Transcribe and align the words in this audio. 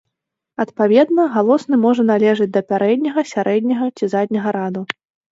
Адпаведна, 0.63 1.25
галосны 1.33 1.77
можа 1.83 2.05
належаць 2.11 2.47
да 2.55 2.61
пярэдняга, 2.73 3.25
сярэдняга 3.33 3.91
ці 3.97 4.09
задняга 4.15 4.49
раду. 4.57 4.83